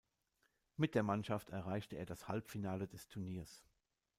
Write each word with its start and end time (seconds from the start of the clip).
Mit 0.77 0.95
der 0.95 1.03
Mannschaft 1.03 1.51
erreichte 1.51 1.95
er 1.95 2.07
das 2.07 2.27
Halbfinale 2.27 2.87
des 2.87 3.07
Turniers. 3.07 3.63